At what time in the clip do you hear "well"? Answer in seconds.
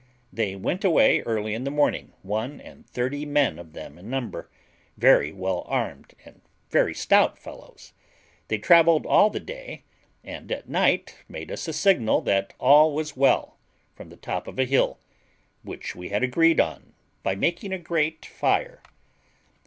5.31-5.61, 13.15-13.59